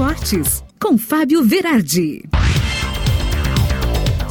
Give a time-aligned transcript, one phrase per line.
[0.00, 2.22] Esportes, com Fábio Verardi.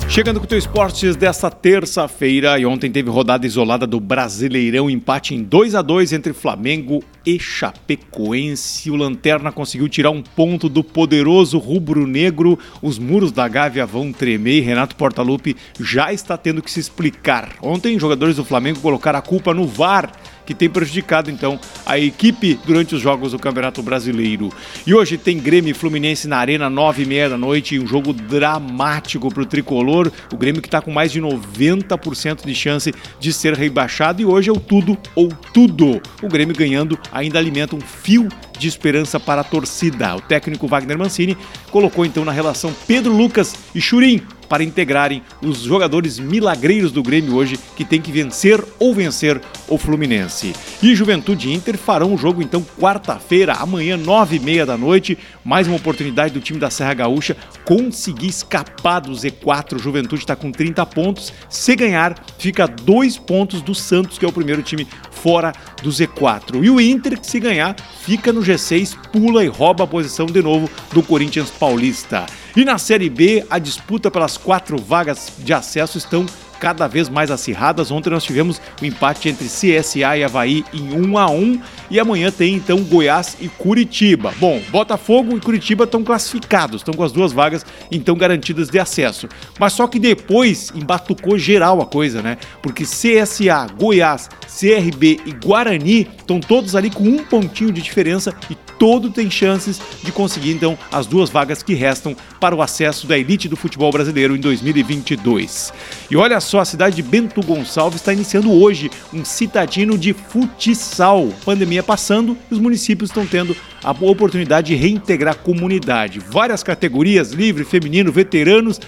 [0.10, 5.36] Chegando com o teu esportes desta terça-feira e ontem teve rodada isolada do Brasileirão, empate
[5.36, 8.90] em 2 a 2 entre Flamengo e Chapecoense.
[8.90, 12.58] O Lanterna conseguiu tirar um ponto do poderoso rubro-negro.
[12.82, 17.54] Os muros da Gávea vão tremer e Renato Portaluppi já está tendo que se explicar.
[17.62, 20.12] Ontem, jogadores do Flamengo colocaram a culpa no VAR
[20.50, 24.50] que tem prejudicado então a equipe durante os jogos do Campeonato Brasileiro.
[24.84, 28.14] E hoje tem Grêmio e Fluminense na Arena, nove e meia da noite, um jogo
[28.14, 30.12] dramático para o tricolor.
[30.34, 34.50] O Grêmio que está com mais de 90% de chance de ser rebaixado e hoje
[34.50, 36.02] é o tudo ou tudo.
[36.20, 38.28] O Grêmio ganhando ainda alimenta um fio
[38.58, 40.16] de esperança para a torcida.
[40.16, 41.38] O técnico Wagner Mancini
[41.70, 47.36] colocou então na relação Pedro Lucas e Churim para integrarem os jogadores milagreiros do Grêmio
[47.36, 50.54] hoje que tem que vencer ou vencer o Fluminense.
[50.82, 55.18] E Juventude e Inter farão o jogo então quarta-feira, amanhã, nove e meia da noite.
[55.46, 59.80] Mais uma oportunidade do time da Serra Gaúcha conseguir escapar do Z4.
[59.80, 61.32] Juventude está com 30 pontos.
[61.48, 64.88] Se ganhar, fica dois pontos do Santos, que é o primeiro time
[65.22, 66.64] fora do Z4.
[66.64, 70.70] E o Inter, se ganhar, fica no G6, pula e rouba a posição de novo
[70.94, 72.26] do Corinthians Paulista.
[72.56, 76.26] E na Série B, a disputa pelas quatro vagas de acesso estão
[76.60, 77.92] cada vez mais acirradas.
[77.92, 82.00] Ontem nós tivemos o um empate entre CSA e Havaí em 1 a 1 e
[82.00, 84.34] amanhã tem então Goiás e Curitiba.
[84.40, 89.28] Bom, Botafogo e Curitiba estão classificados, estão com as duas vagas então garantidas de acesso.
[89.60, 92.38] Mas só que depois embatucou geral a coisa, né?
[92.62, 98.56] Porque CSA, Goiás, CRB e Guarani estão todos ali com um pontinho de diferença e
[98.80, 103.18] todo tem chances de conseguir então as duas vagas que restam para o acesso da
[103.18, 105.74] elite do futebol brasileiro em 2022.
[106.10, 111.28] E olha só, a cidade de Bento Gonçalves está iniciando hoje um citadino de futsal.
[111.44, 116.20] Pandemia passando, os municípios estão tendo a oportunidade de reintegrar a comunidade.
[116.20, 118.80] Várias categorias, livre, feminino, veteranos.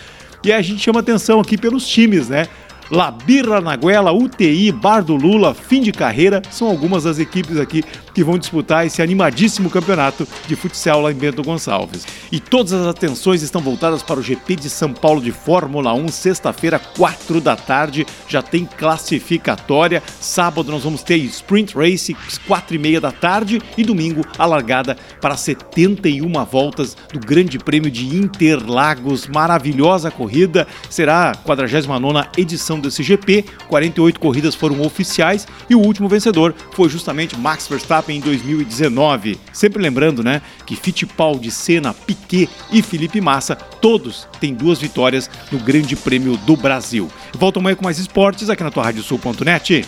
[0.44, 2.48] E a gente chama atenção aqui pelos times, né?
[2.90, 7.84] Labirra na Guela, UTI, Bar do Lula, Fim de Carreira, são algumas das equipes aqui
[8.14, 12.06] que vão disputar esse animadíssimo campeonato de futsal lá em Bento Gonçalves.
[12.32, 16.08] E todas as atenções estão voltadas para o GP de São Paulo de Fórmula 1,
[16.10, 20.04] sexta-feira, 4 da tarde, já tem classificatória.
[20.20, 22.16] Sábado nós vamos ter Sprint Race,
[22.48, 27.92] 4 e meia da tarde, e domingo a largada para 71 voltas do Grande Prêmio
[27.92, 29.28] de Interlagos.
[29.28, 33.46] Maravilhosa corrida, será a 49 edição desse GP.
[33.68, 39.40] 48 corridas foram oficiais e o último vencedor foi justamente Max Verstappen em 2019.
[39.52, 45.60] Sempre lembrando, né, que Fittipaldi, Senna, Piquet e Felipe Massa, todos têm duas vitórias no
[45.60, 47.10] Grande Prêmio do Brasil.
[47.34, 49.86] Volto amanhã com mais esportes aqui na tua radiosul.net.